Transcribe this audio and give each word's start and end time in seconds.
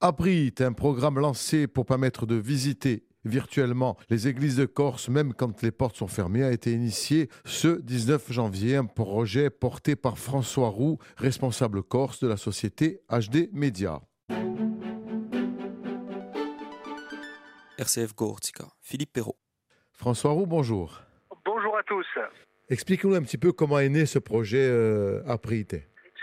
Abrit, 0.00 0.54
un 0.60 0.72
programme 0.72 1.18
lancé 1.18 1.66
pour 1.66 1.84
permettre 1.84 2.24
de 2.24 2.36
visiter 2.36 3.02
virtuellement 3.24 3.96
les 4.10 4.28
églises 4.28 4.54
de 4.54 4.64
Corse, 4.64 5.08
même 5.08 5.34
quand 5.34 5.60
les 5.60 5.72
portes 5.72 5.96
sont 5.96 6.06
fermées, 6.06 6.44
a 6.44 6.52
été 6.52 6.72
initié 6.72 7.28
ce 7.44 7.80
19 7.80 8.30
janvier. 8.30 8.76
Un 8.76 8.84
projet 8.84 9.50
porté 9.50 9.96
par 9.96 10.16
François 10.16 10.68
Roux, 10.68 10.98
responsable 11.16 11.82
corse 11.82 12.20
de 12.20 12.28
la 12.28 12.36
société 12.36 13.00
HD 13.10 13.50
Média. 13.52 14.00
RCF 17.76 18.14
Gortica, 18.14 18.66
Philippe 18.80 19.14
Perrault. 19.14 19.38
François 19.90 20.30
Roux, 20.30 20.46
bonjour. 20.46 21.02
Bonjour 21.44 21.76
à 21.76 21.82
tous. 21.82 22.06
Expliquez-nous 22.68 23.16
un 23.16 23.22
petit 23.22 23.38
peu 23.38 23.50
comment 23.50 23.80
est 23.80 23.88
né 23.88 24.06
ce 24.06 24.20
projet 24.20 24.64
euh, 24.64 25.22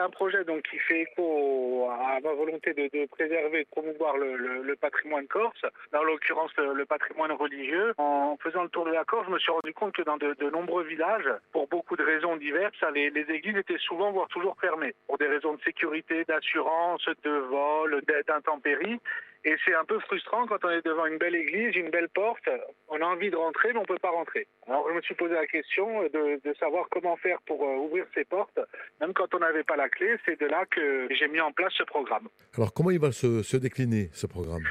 c'est 0.00 0.06
un 0.06 0.10
projet 0.10 0.44
donc 0.44 0.62
qui 0.62 0.78
fait 0.78 1.02
écho 1.02 1.86
à 1.90 2.20
ma 2.20 2.32
volonté 2.32 2.72
de, 2.72 3.06
préserver 3.06 3.60
et 3.60 3.64
de 3.64 3.68
promouvoir 3.68 4.16
le, 4.16 4.74
patrimoine 4.76 5.26
corse, 5.26 5.62
en 5.92 6.02
l'occurrence 6.02 6.52
le, 6.56 6.86
patrimoine 6.86 7.32
religieux. 7.32 7.92
En 7.98 8.38
faisant 8.42 8.62
le 8.62 8.70
tour 8.70 8.86
de 8.86 8.92
la 8.92 9.04
Corse, 9.04 9.26
je 9.26 9.32
me 9.32 9.38
suis 9.38 9.52
rendu 9.52 9.74
compte 9.74 9.92
que 9.92 10.02
dans 10.02 10.16
de, 10.16 10.50
nombreux 10.50 10.84
villages, 10.84 11.28
pour 11.52 11.68
beaucoup 11.68 11.96
de 11.96 12.02
raisons 12.02 12.36
diverses, 12.36 12.82
les, 12.94 13.12
églises 13.28 13.56
étaient 13.56 13.78
souvent, 13.78 14.10
voire 14.10 14.28
toujours 14.28 14.56
fermées, 14.58 14.94
pour 15.06 15.18
des 15.18 15.26
raisons 15.26 15.54
de 15.54 15.60
sécurité, 15.62 16.24
d'assurance, 16.24 17.04
de 17.22 17.30
vol, 17.30 18.00
d'intempéries. 18.26 19.00
Et 19.44 19.56
c'est 19.64 19.74
un 19.74 19.84
peu 19.84 19.98
frustrant 20.00 20.46
quand 20.46 20.64
on 20.64 20.70
est 20.70 20.84
devant 20.84 21.06
une 21.06 21.16
belle 21.16 21.34
église, 21.34 21.74
une 21.74 21.90
belle 21.90 22.08
porte, 22.10 22.48
on 22.88 23.00
a 23.00 23.04
envie 23.04 23.30
de 23.30 23.36
rentrer, 23.36 23.72
mais 23.72 23.78
on 23.78 23.82
ne 23.82 23.86
peut 23.86 23.98
pas 23.98 24.10
rentrer. 24.10 24.46
Alors 24.66 24.86
je 24.90 24.94
me 24.94 25.00
suis 25.00 25.14
posé 25.14 25.34
la 25.34 25.46
question 25.46 26.02
de, 26.02 26.40
savoir 26.58 26.86
comment 26.90 27.16
faire 27.16 27.38
pour 27.46 27.62
euh, 27.62 27.76
ouvrir 27.76 28.04
ces 28.14 28.24
portes, 28.24 28.60
même 29.00 29.14
quand 29.14 29.34
on 29.34 29.38
n'avait 29.38 29.64
pas 29.64 29.76
la 29.76 29.88
clé. 29.88 30.16
C'est 30.26 30.38
de 30.38 30.46
là 30.46 30.66
que 30.70 31.08
j'ai 31.18 31.28
mis 31.28 31.40
en 31.40 31.52
place 31.52 31.72
ce 31.76 31.84
programme. 31.84 32.28
Alors 32.54 32.74
comment 32.74 32.90
il 32.90 33.00
va 33.00 33.12
se 33.12 33.56
décliner, 33.56 34.10
ce 34.12 34.26
programme? 34.26 34.64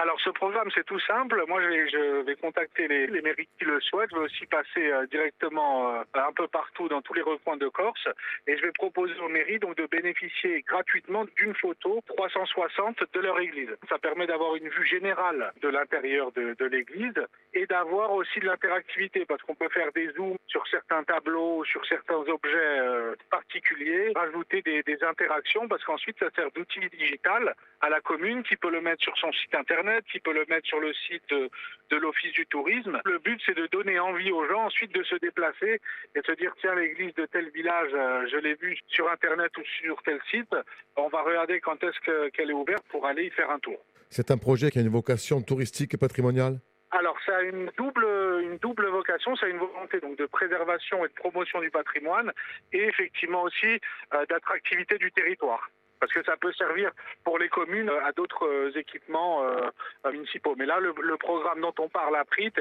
Alors 0.00 0.20
ce 0.20 0.30
programme 0.30 0.70
c'est 0.74 0.84
tout 0.84 1.00
simple. 1.00 1.42
Moi 1.48 1.60
je 1.60 2.22
vais, 2.22 2.36
contacter 2.36 2.86
les, 2.86 3.20
mairies 3.20 3.48
qui 3.58 3.64
le 3.64 3.80
souhaitent. 3.80 4.10
Je 4.12 4.16
vais 4.16 4.24
aussi 4.26 4.46
passer 4.46 4.92
euh, 4.92 5.06
directement 5.06 5.92
euh, 5.92 6.02
un 6.14 6.32
peu 6.32 6.46
partout 6.46 6.88
dans 6.88 7.02
tous 7.02 7.14
les 7.14 7.22
recoins 7.22 7.56
de 7.56 7.66
Corse 7.66 8.06
et 8.46 8.56
je 8.56 8.62
vais 8.62 8.70
proposer 8.70 9.18
aux 9.18 9.28
mairies 9.28 9.58
donc 9.58 9.76
de 9.76 9.86
bénéficier 9.86 10.62
gratuitement 10.62 11.24
d'une 11.36 11.54
photo 11.54 12.00
360 12.06 13.02
de 13.12 13.20
leur 13.20 13.40
église. 13.40 13.70
Ça 13.88 13.98
permet 13.98 14.28
d'avoir 14.28 14.54
une 14.54 14.68
vue 14.68 14.86
générale 14.86 15.52
de 15.62 15.68
l'intérieur 15.68 16.30
de, 16.32 16.64
l'église 16.66 17.20
et 17.54 17.66
d'avoir 17.66 18.12
aussi 18.12 18.38
de 18.38 18.46
l'interactivité 18.46 19.24
parce 19.24 19.42
qu'on 19.42 19.56
peut 19.56 19.70
faire 19.70 19.90
des 19.92 20.10
zooms 20.12 20.36
sur 20.46 20.64
certains 20.68 21.02
tableaux, 21.02 21.64
sur 21.64 21.84
certains 21.86 22.14
objets 22.14 22.78
euh, 22.78 23.16
particuliers, 23.30 24.12
rajouter 24.14 24.62
des 24.62 24.98
interactions 25.02 25.66
parce 25.66 25.82
qu'ensuite 25.84 26.18
ça 26.20 26.30
sert 26.36 26.50
d'outil 26.52 26.88
digital 26.90 27.54
à 27.80 27.88
la 27.88 28.00
commune 28.00 28.42
qui 28.44 28.56
peut 28.56 28.70
le 28.70 28.80
mettre 28.80 29.02
sur 29.02 29.16
son 29.18 29.32
site 29.32 29.54
internet 29.54 29.87
qui 30.10 30.20
peut 30.20 30.32
le 30.32 30.44
mettre 30.48 30.66
sur 30.66 30.80
le 30.80 30.92
site 30.92 31.22
de, 31.30 31.50
de 31.90 31.96
l'Office 31.96 32.32
du 32.32 32.46
tourisme. 32.46 33.00
Le 33.04 33.18
but, 33.18 33.40
c'est 33.44 33.56
de 33.56 33.66
donner 33.68 33.98
envie 33.98 34.30
aux 34.30 34.46
gens 34.46 34.64
ensuite 34.66 34.94
de 34.94 35.02
se 35.02 35.16
déplacer 35.16 35.80
et 36.14 36.20
de 36.20 36.26
se 36.26 36.32
dire, 36.32 36.52
tiens, 36.60 36.74
l'église 36.74 37.14
de 37.14 37.26
tel 37.26 37.50
village, 37.50 37.90
euh, 37.94 38.26
je 38.30 38.36
l'ai 38.36 38.54
vue 38.54 38.76
sur 38.88 39.10
Internet 39.10 39.50
ou 39.58 39.62
sur 39.80 40.02
tel 40.02 40.20
site, 40.30 40.54
on 40.96 41.08
va 41.08 41.22
regarder 41.22 41.60
quand 41.60 41.82
est-ce 41.82 42.30
qu'elle 42.30 42.50
est 42.50 42.54
ouverte 42.54 42.84
pour 42.88 43.06
aller 43.06 43.24
y 43.26 43.30
faire 43.30 43.50
un 43.50 43.58
tour. 43.58 43.78
C'est 44.10 44.30
un 44.30 44.38
projet 44.38 44.70
qui 44.70 44.78
a 44.78 44.82
une 44.82 44.88
vocation 44.88 45.42
touristique 45.42 45.94
et 45.94 45.98
patrimoniale? 45.98 46.58
Alors, 46.90 47.18
ça 47.26 47.36
a 47.36 47.42
une 47.42 47.70
double, 47.76 48.06
une 48.42 48.56
double 48.58 48.86
vocation, 48.86 49.36
ça 49.36 49.44
a 49.44 49.48
une 49.50 49.58
volonté 49.58 50.00
donc 50.00 50.16
de 50.16 50.24
préservation 50.24 51.04
et 51.04 51.08
de 51.08 51.12
promotion 51.12 51.60
du 51.60 51.70
patrimoine, 51.70 52.32
et 52.72 52.84
effectivement 52.84 53.42
aussi 53.42 53.78
euh, 54.14 54.24
d'attractivité 54.26 54.96
du 54.96 55.12
territoire 55.12 55.68
parce 56.00 56.12
que 56.12 56.22
ça 56.24 56.36
peut 56.36 56.52
servir 56.52 56.90
pour 57.24 57.38
les 57.38 57.48
communes 57.48 57.90
à 58.04 58.12
d'autres 58.12 58.46
euh, 58.46 58.70
équipements 58.78 59.44
euh, 59.44 60.10
municipaux. 60.12 60.54
Mais 60.56 60.66
là, 60.66 60.80
le, 60.80 60.94
le, 61.02 61.16
programme 61.16 61.60
dont 61.60 61.74
on 61.78 61.88
parle 61.88 62.16
à 62.16 62.24
Prit, 62.24 62.52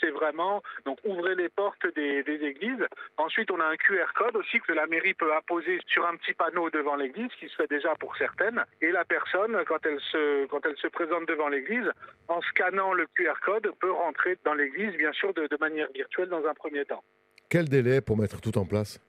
c'est 0.00 0.10
vraiment 0.10 0.62
donc 0.84 0.98
ouvrez 1.04 1.34
les 1.34 1.48
portes 1.48 1.86
des, 1.94 2.22
des, 2.22 2.44
églises. 2.44 2.86
Ensuite, 3.16 3.50
on 3.50 3.60
a 3.60 3.66
un 3.66 3.76
QR 3.76 4.12
code 4.14 4.36
aussi 4.36 4.60
que 4.60 4.72
la 4.72 4.86
mairie 4.86 5.14
peut 5.14 5.32
apposer 5.34 5.80
sur 5.86 6.06
un 6.06 6.16
petit 6.16 6.34
panneau 6.34 6.70
devant 6.70 6.96
l'église, 6.96 7.30
qui 7.38 7.48
se 7.48 7.56
fait 7.56 7.68
déjà 7.68 7.94
pour 7.96 8.16
certaines. 8.16 8.64
Et 8.80 8.90
la 8.90 9.04
personne, 9.04 9.56
quand 9.66 9.84
elle 9.84 10.00
se, 10.00 10.46
quand 10.46 10.64
elle 10.64 10.76
se 10.76 10.88
présente 10.88 11.26
devant 11.28 11.48
l'église, 11.48 11.90
en 12.28 12.40
scannant 12.42 12.92
le 12.92 13.06
QR 13.14 13.38
code, 13.44 13.70
peut 13.80 13.92
rentrer 13.92 14.38
dans 14.44 14.54
l'église, 14.54 14.96
bien 14.96 15.12
sûr, 15.12 15.32
de, 15.34 15.46
de 15.46 15.56
manière 15.60 15.88
virtuelle 15.94 16.28
dans 16.28 16.44
un 16.46 16.54
premier 16.54 16.84
temps. 16.84 17.02
Quel 17.48 17.68
délai 17.68 18.00
pour 18.00 18.16
mettre 18.16 18.40
tout 18.40 18.56
en 18.58 18.64
place? 18.64 19.00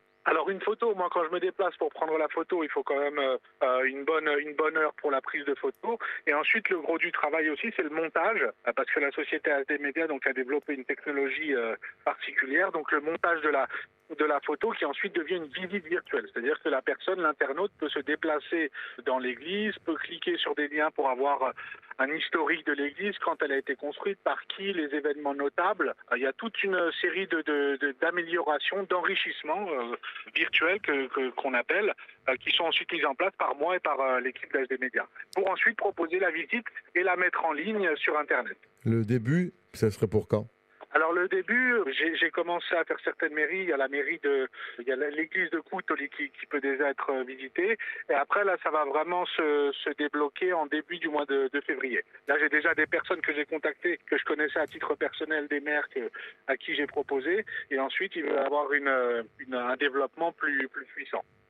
Une 0.50 0.62
photo, 0.62 0.94
moi 0.96 1.10
quand 1.12 1.24
je 1.26 1.30
me 1.30 1.40
déplace 1.40 1.76
pour 1.78 1.90
prendre 1.90 2.18
la 2.18 2.28
photo, 2.28 2.64
il 2.64 2.70
faut 2.70 2.84
quand 2.84 3.00
même 3.00 3.20
euh, 3.20 3.84
une 3.84 4.04
bonne 4.04 4.30
une 4.40 4.54
bonne 4.54 4.78
heure 4.78 4.94
pour 4.94 5.12
la 5.12 5.22
prise 5.22 5.46
de 5.46 5.56
photo. 5.56 5.98
Et 6.26 6.34
ensuite 6.34 6.70
le 6.70 6.80
gros 6.80 6.98
du 6.98 7.12
travail 7.12 7.50
aussi, 7.50 7.72
c'est 7.76 7.84
le 7.84 7.90
montage, 7.90 8.42
euh, 8.42 8.74
parce 8.76 8.90
que 8.92 9.00
la 9.00 9.12
société 9.12 9.52
HD 9.52 9.80
Media 9.80 10.06
a 10.06 10.34
développé 10.34 10.74
une 10.74 10.86
technologie 10.86 11.54
euh, 11.54 11.76
particulière, 12.04 12.72
donc 12.72 12.92
le 12.92 13.02
montage 13.02 13.42
de 13.42 13.50
la 13.50 14.40
photo 14.42 14.72
qui 14.72 14.86
ensuite 14.86 15.16
devient 15.16 15.36
une 15.36 15.48
visite 15.48 15.86
virtuelle. 15.86 16.28
C'est-à-dire 16.32 16.60
que 16.64 16.70
la 16.70 16.82
personne, 16.82 17.22
l'internaute, 17.22 17.72
peut 17.80 17.90
se 17.90 18.00
déplacer 18.00 18.72
dans 19.06 19.20
l'église, 19.20 19.74
peut 19.86 19.96
cliquer 19.96 20.38
sur 20.38 20.56
des 20.56 20.68
liens 20.68 20.92
pour 20.92 21.10
avoir 21.10 21.54
un 22.00 22.10
historique 22.10 22.66
de 22.66 22.74
l'église, 22.74 23.18
quand 23.20 23.42
elle 23.42 23.52
a 23.52 23.58
été 23.58 23.76
construite, 23.76 24.20
par 24.24 24.46
qui, 24.48 24.72
les 24.74 24.94
événements 24.94 25.34
notables. 25.34 25.96
Il 26.16 26.22
y 26.22 26.28
a 26.28 26.34
toute 26.34 26.64
une 26.64 26.92
série 27.02 27.28
d'améliorations, 28.02 28.78
de, 28.78 28.82
de, 28.84 28.88
d'enrichissement 28.88 29.68
euh, 29.70 29.96
virtuel 30.38 30.80
qu'on 30.82 31.08
que, 31.08 31.30
qu'on 31.32 31.54
appelle, 31.54 31.94
euh, 32.30 32.36
qui 32.38 32.52
sont 32.52 32.64
ensuite 32.64 32.92
mises 32.92 33.06
en 33.06 33.16
place 33.16 33.34
par 33.38 33.56
moi 33.56 33.76
et 33.76 33.80
par 33.80 34.00
euh, 34.00 34.20
l'équipe 34.20 34.52
d'HD 34.54 34.80
Média, 34.80 35.06
pour 35.36 35.50
ensuite 35.50 35.78
proposer 35.78 36.20
la 36.20 36.32
visite 36.32 36.66
et 36.96 37.04
la 37.04 37.16
mettre 37.16 37.44
en 37.46 37.54
ligne 37.54 37.90
sur 37.96 38.18
Internet. 38.18 38.58
Le 38.86 39.04
début, 39.04 39.54
ça 39.74 39.90
serait 39.92 40.08
pour 40.08 40.28
quand? 40.28 40.48
Alors 40.92 41.12
le 41.12 41.28
début, 41.28 41.76
j'ai 42.20 42.32
commencé 42.32 42.74
à 42.76 42.84
faire 42.86 42.98
certaines 43.04 43.34
mairies. 43.34 43.64
Il 43.64 43.70
y 43.70 43.74
a 43.74 43.78
la 43.78 43.88
mairie 43.88 44.20
de, 44.24 44.48
il 44.80 44.88
y 44.88 44.92
a 44.92 44.96
l'église 44.96 45.50
de 45.52 45.60
Coutoli 45.60 46.10
qui, 46.10 46.30
qui, 46.30 46.46
peut 46.46 46.62
déjà 46.62 46.90
être 46.90 47.24
visitée. 47.26 47.78
Et 48.10 48.14
après 48.14 48.46
là, 48.46 48.56
ça 48.64 48.72
va 48.72 48.86
vraiment 48.86 49.26
se, 49.26 49.72
se 49.84 49.90
débloquer 49.98 50.54
en 50.54 50.66
début 50.66 50.98
du 50.98 51.10
mois 51.10 51.26
de, 51.26 51.50
de 51.52 51.62
février. 51.62 52.04
Là, 52.28 52.38
j'ai 52.40 52.50
déjà 52.50 52.74
des 52.74 52.88
personnes 52.88 53.22
que 53.22 53.34
j'ai 53.34 53.46
contactées, 53.46 54.00
que 54.10 54.18
je 54.18 54.24
connaissais 54.24 54.60
à 54.60 54.68
titre 54.68 54.96
personnel, 54.96 55.48
des 55.48 55.60
maires 55.60 55.90
que, 55.90 56.10
à 56.48 56.56
qui 56.56 56.74
j'ai 56.74 56.88
proposé. 56.88 57.46
Et 57.70 57.80
ensuite, 57.80 58.16
il 58.16 58.26
va 58.26 58.32
y 58.32 58.38
avoir 58.38 58.72
une, 58.72 59.26
une, 59.40 59.56
un 59.56 59.76
développement 59.76 60.32
plus, 60.32 60.68
plus 60.70 60.86
puissant. 60.86 61.24